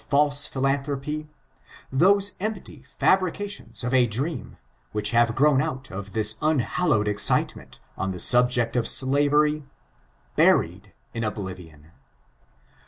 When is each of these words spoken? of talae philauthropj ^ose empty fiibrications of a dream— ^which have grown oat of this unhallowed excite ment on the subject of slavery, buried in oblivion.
of 0.01 0.07
talae 0.09 0.49
philauthropj 0.81 1.27
^ose 1.93 2.31
empty 2.39 2.83
fiibrications 2.99 3.83
of 3.83 3.93
a 3.93 4.07
dream— 4.07 4.57
^which 4.95 5.09
have 5.11 5.35
grown 5.35 5.61
oat 5.61 5.91
of 5.91 6.13
this 6.13 6.37
unhallowed 6.41 7.07
excite 7.07 7.55
ment 7.55 7.79
on 7.95 8.09
the 8.09 8.17
subject 8.17 8.75
of 8.75 8.87
slavery, 8.87 9.63
buried 10.35 10.91
in 11.13 11.23
oblivion. 11.23 11.91